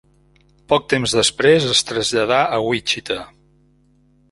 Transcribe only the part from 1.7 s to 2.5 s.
es traslladà